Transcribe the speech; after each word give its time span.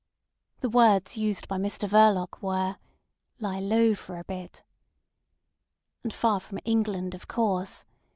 The 0.61 0.69
words 0.71 1.15
used 1.15 1.47
by 1.47 1.59
Mr 1.59 1.87
Verloc 1.87 2.41
were: 2.41 2.77
"Lie 3.37 3.59
low 3.59 3.93
for 3.93 4.17
a 4.17 4.23
bit." 4.23 4.63
And 6.01 6.11
far 6.11 6.39
from 6.39 6.57
England, 6.65 7.13
of 7.13 7.27
course. 7.27 7.85